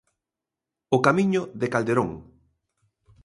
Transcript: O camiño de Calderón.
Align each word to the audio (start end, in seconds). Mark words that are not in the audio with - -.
O 0.95 0.97
camiño 1.05 1.41
de 1.59 1.67
Calderón. 1.73 2.09